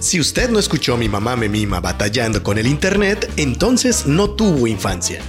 [0.00, 4.66] Si usted no escuchó mi mamá me mima batallando con el internet, entonces no tuvo
[4.66, 5.20] infancia.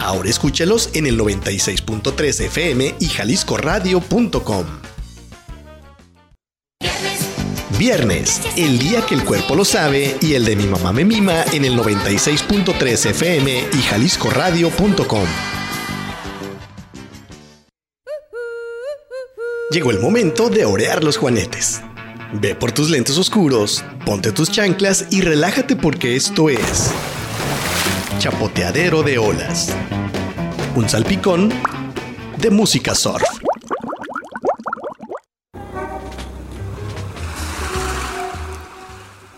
[0.00, 4.93] Ahora escúchelos en el 96.3 FM y jaliscoradio.com.
[7.84, 11.44] Viernes, el día que el cuerpo lo sabe y el de mi mamá me mima
[11.52, 15.26] en el 96.3 FM y jaliscoradio.com.
[19.70, 21.82] Llegó el momento de orear los juanetes.
[22.32, 26.90] Ve por tus lentes oscuros, ponte tus chanclas y relájate porque esto es
[28.16, 29.76] Chapoteadero de Olas.
[30.74, 31.52] Un salpicón
[32.38, 33.33] de música surf.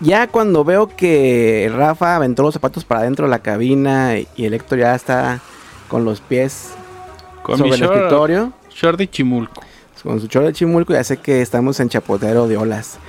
[0.07, 4.55] Ya cuando veo que Rafa aventó los zapatos para adentro de la cabina y el
[4.55, 5.41] Héctor ya está
[5.89, 6.75] con los pies
[7.43, 9.63] Con sobre mi el short, escritorio, short de Chimulco.
[10.05, 13.01] con su chorro de chimulco, ya sé que estamos en Chapotero de Olas.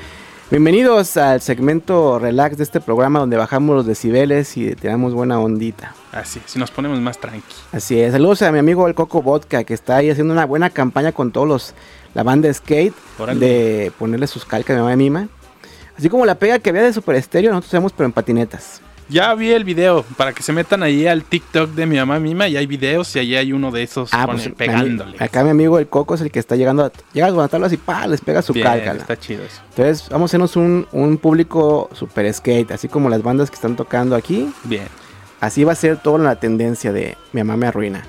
[0.50, 5.94] Bienvenidos al segmento relax de este programa donde bajamos los decibeles y tenemos buena ondita.
[6.12, 7.44] Así, si nos ponemos más tranqui.
[7.74, 10.72] Así es, saludos a mi amigo el Coco Vodka que está ahí haciendo una buena
[10.72, 11.74] campaña con todos los,
[12.16, 12.96] la banda skate
[13.36, 15.30] de ponerle sus calcas a mi mamá y mima.
[15.98, 18.82] Así como la pega que había de Super Estéreo, nosotros hacemos pero en patinetas.
[19.10, 22.50] Ya vi el video, para que se metan ahí al TikTok de mi mamá misma
[22.50, 25.16] y hay videos y allí hay uno de esos Ah, pues pegándole.
[25.18, 27.72] acá mi amigo el Coco es el que está llegando a, llega a las tablas
[27.72, 29.00] y pa, les pega su Bien, cálcala.
[29.00, 29.62] está chido eso.
[29.70, 33.78] Entonces vamos a hacernos un, un público super skate, así como las bandas que están
[33.78, 34.52] tocando aquí.
[34.66, 34.88] Bien.
[35.40, 38.04] Así va a ser toda la tendencia de Mi mamá me arruina.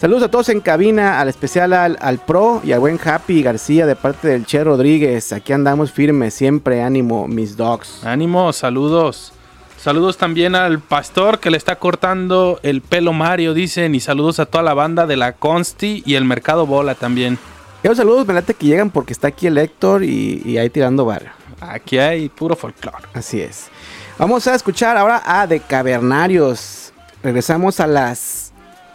[0.00, 3.84] Saludos a todos en cabina, al especial al, al Pro y al buen Happy García
[3.84, 5.30] de parte del Che Rodríguez.
[5.34, 8.02] Aquí andamos firmes, siempre ánimo, mis dogs.
[8.02, 9.34] Ánimo, saludos.
[9.76, 13.94] Saludos también al pastor que le está cortando el pelo Mario, dicen.
[13.94, 17.38] Y saludos a toda la banda de la Consti y el Mercado Bola también.
[17.82, 21.04] Esos saludos, me late que llegan porque está aquí el Héctor y, y ahí tirando
[21.04, 21.32] barrio.
[21.60, 23.04] Aquí hay puro folclore.
[23.12, 23.66] Así es.
[24.16, 26.94] Vamos a escuchar ahora a De Cavernarios.
[27.22, 28.49] Regresamos a las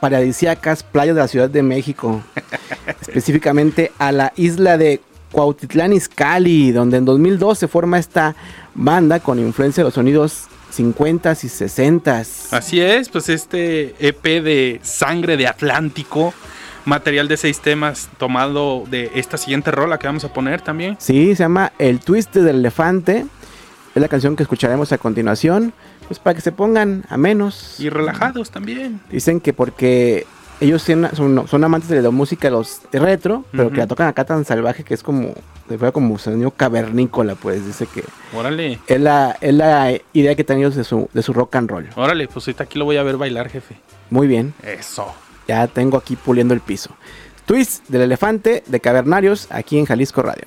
[0.06, 2.22] paradisíacas playas de la Ciudad de México.
[3.02, 5.02] específicamente a la isla de
[5.32, 8.36] Cuautitlán Izcalli, donde en 2002 se forma esta
[8.76, 10.44] banda con influencia de los sonidos
[10.78, 12.54] 50s y 60s.
[12.54, 16.36] Así es, pues este EP de Sangre de Atlántico,
[16.86, 20.98] material de seis temas tomado de esta siguiente rola que vamos a poner también.
[21.00, 23.26] Sí, se llama El Twist del Elefante.
[23.96, 25.74] Es la canción que escucharemos a continuación.
[26.08, 27.80] Pues para que se pongan a menos.
[27.80, 29.02] Y relajados también.
[29.12, 30.28] Dicen que porque
[30.62, 34.24] ellos son, son amantes de la música los de retro, pero que la tocan acá
[34.24, 35.34] tan salvaje que es como,
[35.68, 38.04] se fue como sonido cavernícola, pues dice que
[38.38, 41.70] Órale, es la, es la idea que tienen ellos de su, de su rock and
[41.70, 41.90] roll.
[41.96, 43.76] órale, pues ahorita aquí lo voy a ver bailar, jefe.
[44.10, 45.14] Muy bien, Eso.
[45.48, 46.92] ya tengo aquí puliendo el piso.
[47.46, 50.46] Twist del elefante de Cavernarios aquí en Jalisco Radio.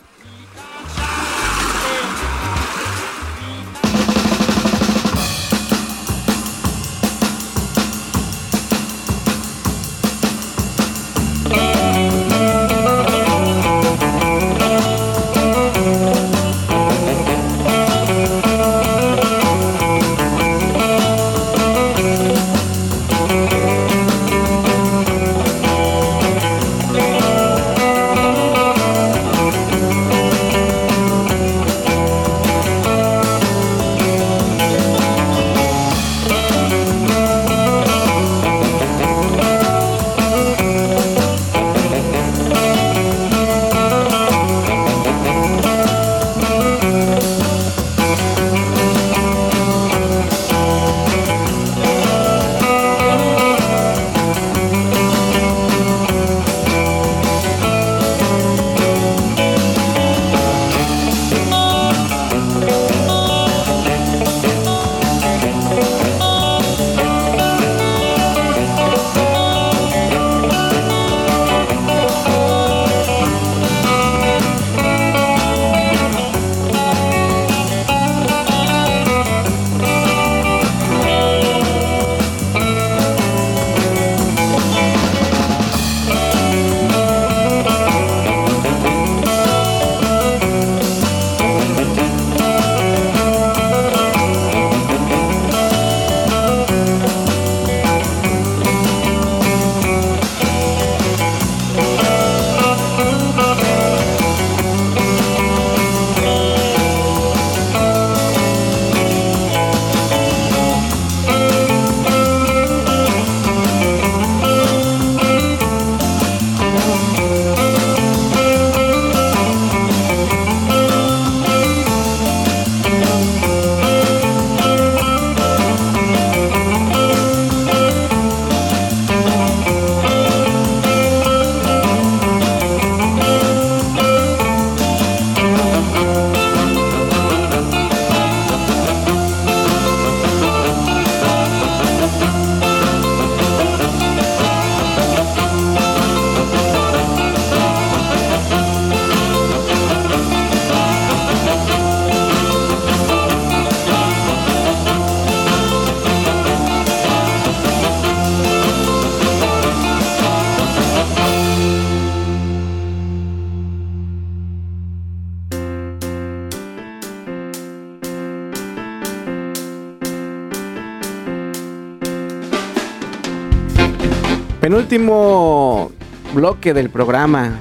[174.68, 175.90] Penúltimo
[176.34, 177.52] bloque del programa.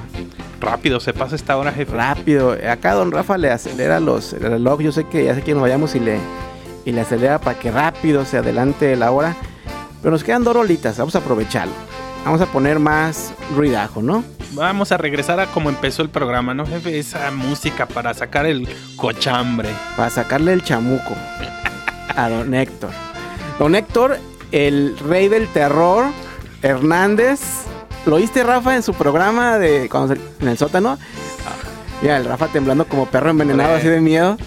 [0.60, 1.96] Rápido, se pasa esta hora, jefe.
[1.96, 2.58] Rápido.
[2.70, 4.82] Acá don Rafa le acelera los el reloj.
[4.82, 6.20] Yo sé que ya sé que nos vayamos y le,
[6.84, 9.38] y le acelera para que rápido se adelante la hora.
[10.02, 10.98] Pero nos quedan dos rolitas.
[10.98, 11.72] Vamos a aprovecharlo.
[12.26, 14.26] Vamos a poner más ruidajo, ¿no?
[14.52, 17.00] Vamos a regresar a como empezó el programa, ¿no, jefe?
[17.00, 19.70] Esa música para sacar el cochambre.
[19.96, 21.16] Para sacarle el chamuco
[22.18, 22.90] a don Héctor.
[23.60, 24.18] Don Héctor,
[24.52, 26.08] el rey del terror,
[26.62, 27.40] Hernández.
[28.06, 30.98] ¿Lo oíste, Rafa, en su programa de cuando se- en el sótano?
[32.02, 34.38] Mira, el Rafa temblando como perro envenenado, así de miedo.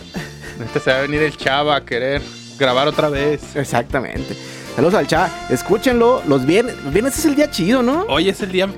[0.64, 2.22] Este se va a venir el chava a querer
[2.58, 3.56] grabar otra vez.
[3.56, 4.36] Exactamente.
[4.76, 5.28] Saludos al chava.
[5.50, 6.22] Escúchenlo.
[6.26, 8.02] Los viernes, los viernes es el día chido, ¿no?
[8.08, 8.68] Hoy es el día.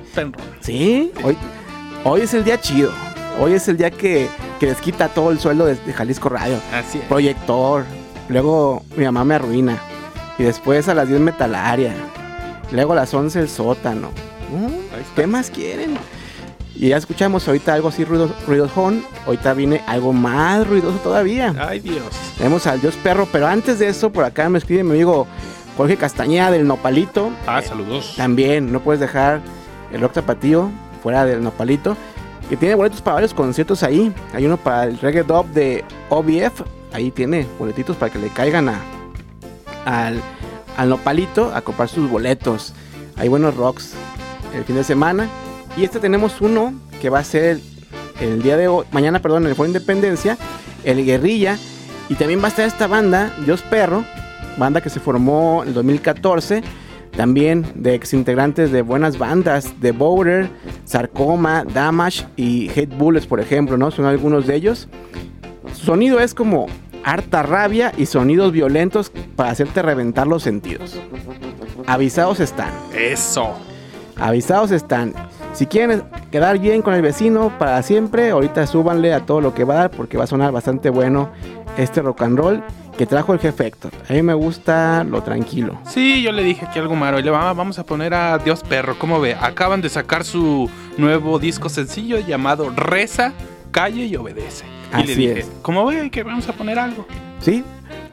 [0.61, 1.37] Sí, hoy,
[2.03, 2.91] hoy es el día chido.
[3.39, 4.27] Hoy es el día que,
[4.59, 6.59] que les quita todo el sueldo de, de Jalisco Radio.
[6.73, 7.05] Así es.
[7.05, 7.83] Proyector.
[8.29, 9.77] Luego mi mamá me arruina.
[10.39, 11.93] Y después a las 10 metalaria.
[12.73, 14.09] Luego a las 11 el sótano.
[14.51, 15.15] Mm.
[15.15, 15.97] ¿Qué más quieren?
[16.75, 19.03] Y ya escuchamos ahorita algo así ruido, ruidosón.
[19.25, 21.53] Ahorita viene algo más ruidoso todavía.
[21.59, 22.03] Ay, Dios.
[22.37, 23.27] Tenemos al Dios Perro.
[23.31, 25.27] Pero antes de eso, por acá me escribe mi amigo
[25.77, 27.31] Jorge Castañeda del Nopalito.
[27.47, 28.15] Ah, Eh, saludos.
[28.17, 29.41] también no puedes dejar
[29.91, 30.71] el rock tapatío
[31.03, 31.95] fuera del nopalito.
[32.49, 34.11] Que tiene boletos para varios conciertos ahí.
[34.33, 36.63] Hay uno para el reggae dub de OBF.
[36.91, 38.79] Ahí tiene boletitos para que le caigan a,
[39.85, 40.21] al,
[40.77, 42.73] al nopalito a comprar sus boletos.
[43.15, 43.93] Hay buenos rocks
[44.55, 45.27] el fin de semana.
[45.77, 47.59] Y este tenemos uno que va a ser
[48.19, 50.37] el, día de hoy, mañana, perdón, en el Foro Independencia,
[50.83, 51.57] el Guerrilla.
[52.09, 54.03] Y también va a estar esta banda, Dios Perro,
[54.57, 56.63] banda que se formó en el 2014
[57.15, 60.49] también de ex integrantes de buenas bandas, de Boulder,
[60.85, 63.91] Sarcoma, Damage y Hate Bullets, por ejemplo, ¿no?
[63.91, 64.87] Son algunos de ellos.
[65.73, 66.67] Su sonido es como
[67.03, 70.99] harta rabia y sonidos violentos para hacerte reventar los sentidos.
[71.87, 73.53] Avisados están, Eso.
[74.17, 75.13] avisados están.
[75.53, 79.63] Si quieren quedar bien con el vecino para siempre, ahorita súbanle a todo lo que
[79.65, 81.29] va a dar porque va a sonar bastante bueno
[81.77, 82.63] este rock and roll
[82.97, 83.91] que trajo el jefe Héctor.
[84.09, 85.77] A mí me gusta lo tranquilo.
[85.85, 87.19] Sí, yo le dije aquí algo malo.
[87.19, 88.95] Y le va- vamos a poner a Dios Perro.
[88.99, 89.35] ¿Cómo ve?
[89.39, 93.31] Acaban de sacar su nuevo disco sencillo llamado Reza,
[93.71, 94.65] Calle y Obedece.
[94.93, 95.51] Y le Así dije, es.
[95.61, 97.05] ¿cómo ve que vamos a poner algo?
[97.41, 97.63] ¿sí?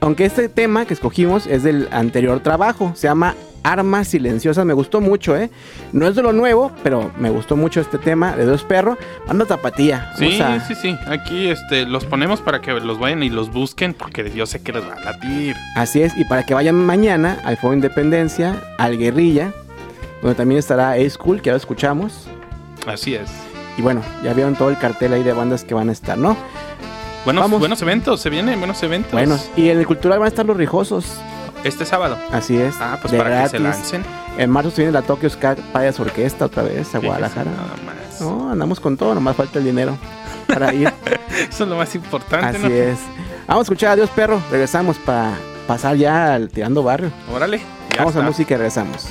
[0.01, 5.03] Aunque este tema que escogimos es del anterior trabajo, se llama Armas Silenciosas, me gustó
[5.03, 5.51] mucho, ¿eh?
[5.93, 8.97] No es de lo nuevo, pero me gustó mucho este tema de Dos Perros.
[9.29, 10.11] Anda tapatía.
[10.17, 10.97] Sí, a- sí, sí.
[11.07, 14.73] Aquí este, los ponemos para que los vayan y los busquen porque yo sé que
[14.73, 15.55] les va a latir.
[15.77, 19.53] Así es, y para que vayan mañana al Foro Independencia, al Guerrilla,
[20.23, 22.27] donde también estará A-School, que ahora escuchamos.
[22.87, 23.31] Así es.
[23.77, 26.37] Y bueno, ya vieron todo el cartel ahí de bandas que van a estar, ¿no?
[27.25, 27.59] Buenos, Vamos.
[27.61, 29.13] buenos eventos, se vienen buenos eventos.
[29.13, 31.05] Bueno, y en el Cultural van a estar los rijosos.
[31.65, 32.17] Este sábado.
[32.33, 32.75] Así es.
[32.81, 34.03] Ah, pues de para que se lancen.
[34.39, 37.51] En marzo se viene la Tokyo Ska Payas Orquesta otra vez a Guadalajara.
[37.51, 38.21] Nada más.
[38.23, 39.99] No, andamos con todo, nomás falta el dinero
[40.47, 40.91] para ir.
[41.51, 42.69] Eso es lo más importante, Así ¿no?
[42.75, 42.99] es.
[43.47, 44.41] Vamos a escuchar Adiós Perro.
[44.51, 45.33] Regresamos para
[45.67, 47.11] pasar ya al Tirando Barrio.
[47.33, 47.61] Órale.
[47.99, 48.27] Vamos a está.
[48.29, 49.09] música y regresamos.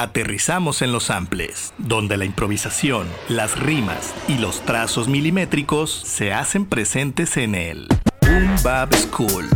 [0.00, 6.66] Aterrizamos en los samples, donde la improvisación, las rimas y los trazos milimétricos se hacen
[6.66, 7.88] presentes en el
[8.22, 9.48] Boom Bap School.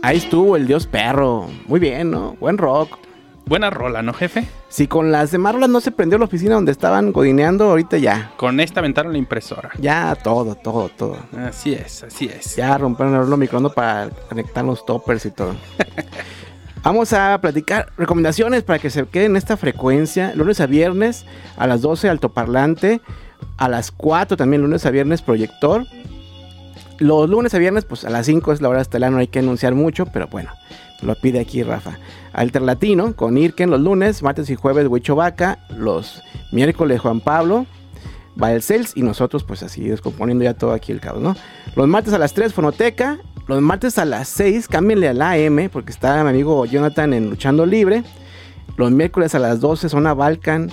[0.00, 1.50] Ahí estuvo el dios perro.
[1.66, 2.36] Muy bien, ¿no?
[2.40, 3.05] Buen rock.
[3.48, 4.48] Buena rola, ¿no, jefe?
[4.68, 8.32] Si con las demás rolas no se prendió la oficina donde estaban godineando, ahorita ya.
[8.36, 9.70] Con esta aventaron la impresora.
[9.78, 11.16] Ya todo, todo, todo.
[11.38, 12.56] Así es, así es.
[12.56, 15.54] Ya rompieron el horno microondas para conectar los toppers y todo.
[16.82, 20.32] Vamos a platicar recomendaciones para que se queden en esta frecuencia.
[20.34, 21.24] Lunes a viernes
[21.56, 23.00] a las 12 altoparlante.
[23.58, 25.84] A las 4 también lunes a viernes proyector.
[26.98, 29.38] Los lunes a viernes pues a las 5 es la hora estelar, no hay que
[29.38, 30.50] anunciar mucho, pero bueno,
[31.02, 31.98] lo pide aquí Rafa.
[32.32, 36.22] Alterlatino con Irken los lunes, martes y jueves Huicho Vaca, los
[36.52, 37.66] miércoles Juan Pablo,
[38.40, 41.36] va el Cels y nosotros pues así descomponiendo ya todo aquí el caos, ¿no?
[41.74, 45.68] Los martes a las 3 Fonoteca, los martes a las 6 cámbienle a la AM
[45.72, 48.02] porque está mi amigo Jonathan en Luchando Libre.
[48.76, 50.70] Los miércoles a las 12 Zona Balkan,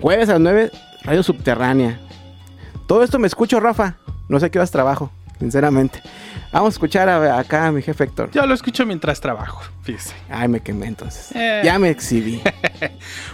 [0.00, 0.70] jueves a las 9
[1.02, 1.98] Radio Subterránea.
[2.86, 3.96] Todo esto me escucho Rafa,
[4.28, 6.00] no sé qué horas trabajo, sinceramente.
[6.52, 8.30] Vamos a escuchar a- acá a mi jefe Héctor.
[8.32, 10.14] Yo lo escucho mientras trabajo, fíjese.
[10.28, 11.30] Ay, me quemé entonces.
[11.34, 11.62] Eh.
[11.64, 12.40] Ya me exhibí.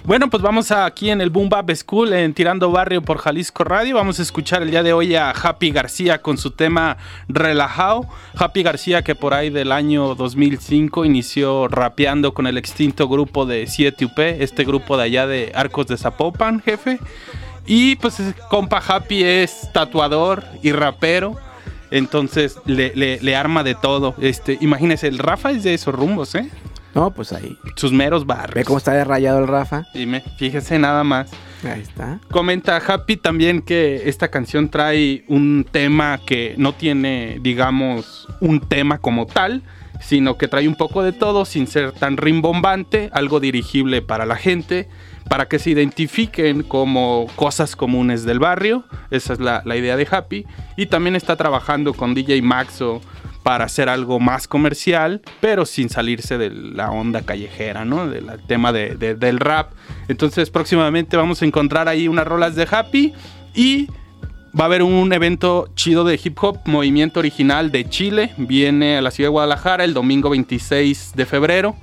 [0.04, 3.62] Bueno, pues vamos a- aquí en el Boom Bap School, en Tirando Barrio por Jalisco
[3.64, 3.94] Radio.
[3.96, 6.96] Vamos a escuchar el día de hoy a Happy García con su tema
[7.28, 8.06] Relajado.
[8.36, 13.64] Happy García que por ahí del año 2005 inició rapeando con el extinto grupo de
[13.66, 16.98] 7UP, este grupo de allá de Arcos de Zapopan, jefe.
[17.66, 18.16] Y pues
[18.50, 21.36] compa Happy es tatuador y rapero.
[21.90, 24.14] Entonces le, le- le arma de todo.
[24.20, 26.50] Este, imagínese, el Rafa es de esos rumbos, ¿eh?
[26.94, 27.58] No, pues ahí.
[27.76, 28.54] Sus meros barrios.
[28.54, 29.84] Ve cómo está derrayado el Rafa.
[29.92, 31.30] Dime, fíjese nada más.
[31.62, 32.20] Ahí está.
[32.30, 38.98] Comenta Happy también que esta canción trae un tema que no tiene, digamos, un tema
[38.98, 39.62] como tal,
[40.00, 44.36] sino que trae un poco de todo sin ser tan rimbombante, algo dirigible para la
[44.36, 44.88] gente,
[45.28, 48.84] para que se identifiquen como cosas comunes del barrio.
[49.10, 50.44] Esa es la, la idea de Happy.
[50.76, 53.00] Y también está trabajando con DJ Maxo
[53.42, 58.08] para hacer algo más comercial, pero sin salirse de la onda callejera, ¿no?
[58.08, 59.70] Del tema de- de- del rap.
[60.08, 63.12] Entonces próximamente vamos a encontrar ahí unas rolas de Happy
[63.54, 63.88] y
[64.58, 68.32] va a haber un evento chido de hip hop, movimiento original de Chile.
[68.36, 71.76] Viene a la ciudad de Guadalajara el domingo 26 de febrero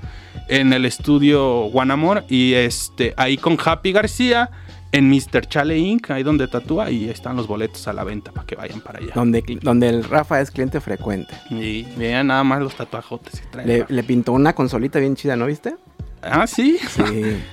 [0.50, 4.50] en el estudio Guanamor y este ahí con Happy García
[4.92, 5.48] en Mr.
[5.48, 8.80] Chale Inc., ahí donde tatúa y están los boletos a la venta para que vayan
[8.80, 9.12] para allá.
[9.16, 11.34] Donde, donde el Rafa es cliente frecuente.
[11.50, 13.66] Y vean nada más los tatuajotes que trae.
[13.66, 15.76] Le, le pintó una consolita bien chida, ¿no viste?
[16.22, 16.78] Ah, sí.
[16.90, 17.02] Sí.
[17.02, 17.44] en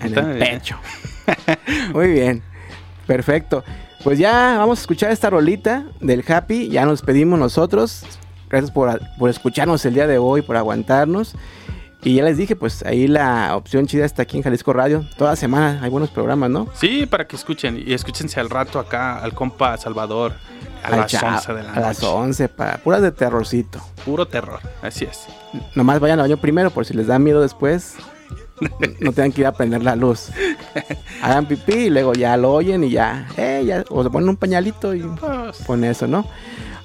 [0.00, 0.58] Está el bien.
[0.58, 0.76] pecho.
[1.94, 2.42] Muy bien.
[3.06, 3.62] Perfecto.
[4.04, 6.68] Pues ya vamos a escuchar esta rolita del Happy.
[6.68, 8.04] Ya nos despedimos nosotros.
[8.48, 11.34] Gracias por, por escucharnos el día de hoy, por aguantarnos.
[12.04, 15.04] Y ya les dije, pues ahí la opción chida está aquí en Jalisco Radio.
[15.18, 16.68] Toda semana hay buenos programas, ¿no?
[16.74, 17.82] Sí, para que escuchen.
[17.84, 20.34] Y escúchense al rato acá al compa Salvador
[20.84, 22.14] a las cha- 11 de la A las noche.
[22.14, 23.80] 11, para, puras de terrorcito.
[24.04, 24.60] Puro terror.
[24.80, 25.26] Así es.
[25.74, 27.96] Nomás vayan al baño primero por si les da miedo después.
[29.00, 30.30] No tengan que ir a prender la luz.
[31.22, 34.36] Hagan pipí y luego ya lo oyen y ya, eh, ya o se ponen un
[34.36, 36.26] pañalito y Pues, con eso, ¿no?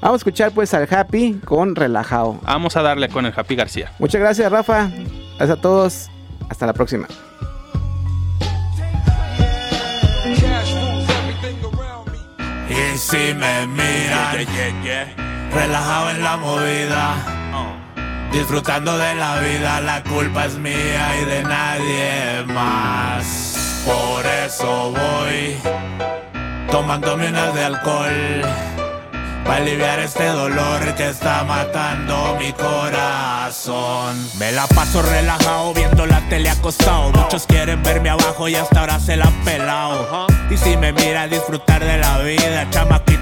[0.02, 2.40] Vamos a escuchar pues al Happy con Relajado.
[2.44, 3.92] vamos a darle con el Happy García.
[4.00, 4.90] Muchas gracias, Rafa.
[5.38, 6.10] Gracias a todos.
[6.50, 7.08] Hasta la próxima.
[12.70, 14.46] Y si me miran,
[15.54, 17.16] relajado en la movida,
[18.34, 23.84] disfrutando de la vida, la culpa es mía y de nadie más.
[23.86, 25.58] Por eso voy
[26.72, 28.42] tomándome unas de alcohol.
[29.46, 34.16] Para aliviar este dolor que está matando mi corazón.
[34.40, 37.12] Me la paso relajado viendo la tele acostado.
[37.12, 40.28] Muchos quieren verme abajo y hasta ahora se la han pelado.
[40.50, 42.68] Y si me mira disfrutar de la vida,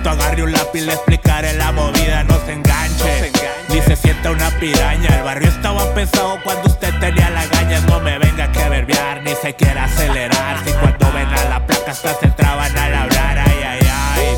[0.02, 2.24] chamaquito, agarre un lápiz, le explicaré la movida.
[2.24, 3.32] No se enganche,
[3.70, 5.18] ni se sienta una piraña.
[5.18, 7.80] El barrio estaba pesado cuando usted tenía la gaña.
[7.82, 10.58] No me venga que verbiar, ni se quiera acelerar.
[10.66, 13.40] Si cuando ven a la placa hasta se traban al hablar.
[13.40, 14.38] Ay, ay, ay.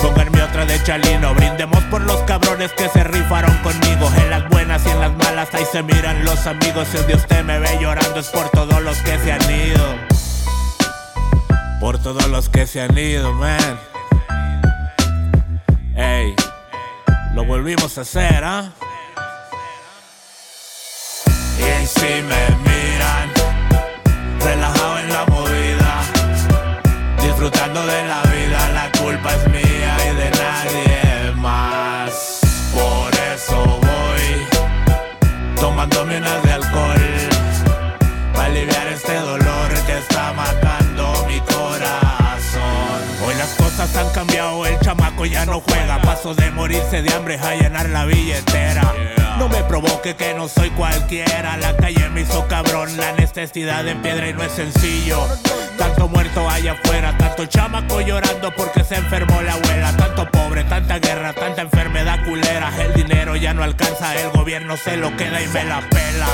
[0.00, 4.84] Pónganme otra de Chalino, brindemos por los cabrones que se rifaron conmigo En las buenas
[4.84, 8.20] y en las malas ahí se miran los amigos Si día usted me ve llorando
[8.20, 9.96] es por todos los que se han ido
[11.80, 13.93] Por todos los que se han ido, man
[15.96, 16.34] Ey,
[17.34, 18.72] lo volvimos a hacer, ¿ah?
[21.56, 23.30] Y si me miran,
[24.40, 26.02] relajado en la movida,
[27.22, 32.40] disfrutando de la vida, la culpa es mía y de nadie más.
[32.74, 34.46] Por eso voy
[35.60, 36.43] tomándome una
[45.24, 46.00] chamaco ya no juega.
[46.02, 48.82] Paso de morirse de hambre a llenar la billetera.
[49.38, 51.56] No me provoque que no soy cualquiera.
[51.56, 55.18] La calle me hizo cabrón, la necesidad en piedra y no es sencillo.
[55.78, 59.96] Tanto muerto allá afuera, tanto chamaco llorando porque se enfermó la abuela.
[59.96, 61.53] Tanto pobre, tanta guerra, tanta
[63.36, 66.28] ya no alcanza, el gobierno se lo queda y me la pela.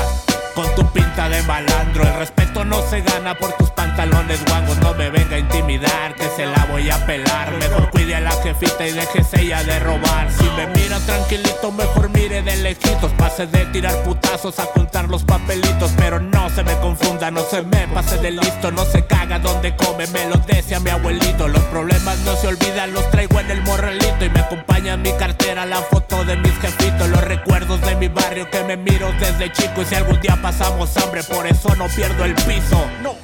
[0.55, 4.77] Con tu pinta de malandro, el respeto no se gana por tus pantalones guangos.
[4.79, 7.51] No me venga a intimidar, que se la voy a pelar.
[7.53, 10.29] Mejor cuide a la jefita y déjese ella de robar.
[10.31, 13.11] Si me mira tranquilito, mejor mire de lejitos.
[13.13, 15.91] Pase de tirar putazos a contar los papelitos.
[15.97, 18.71] Pero no se me confunda, no se me pase de listo.
[18.71, 21.47] No se caga donde come, me lo decía mi abuelito.
[21.47, 24.25] Los problemas no se olvidan, los traigo en el morralito.
[24.25, 26.90] Y me acompaña en mi cartera la foto de mis jefitos.
[26.99, 29.81] Los recuerdos de mi barrio que me miro desde chico.
[29.81, 32.85] Y si algún día pasamos hambre, por eso no pierdo el piso.
[33.01, 33.15] No.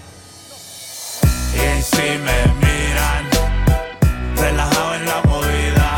[1.53, 3.25] Y si me miran,
[4.35, 5.97] relajado en la movida,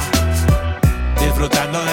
[1.20, 1.89] disfrutando de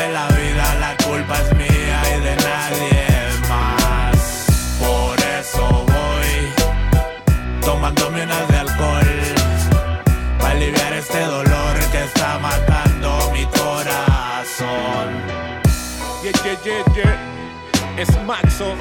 [17.96, 18.74] Es Maxo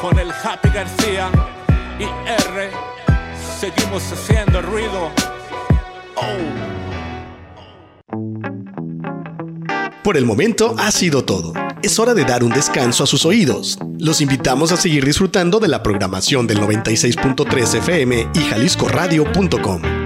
[0.00, 1.30] con el Happy García
[1.98, 2.04] y
[2.48, 2.70] R.
[3.60, 5.10] Seguimos haciendo ruido.
[10.02, 11.52] Por el momento ha sido todo.
[11.82, 13.78] Es hora de dar un descanso a sus oídos.
[14.00, 20.01] Los invitamos a seguir disfrutando de la programación del 96.3 FM y jaliscoradio.com.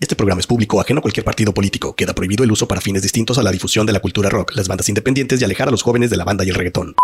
[0.00, 1.94] Este programa es público, ajeno a cualquier partido político.
[1.94, 4.66] Queda prohibido el uso para fines distintos a la difusión de la cultura rock, las
[4.66, 6.94] bandas independientes y alejar a los jóvenes de la banda y el reggaetón.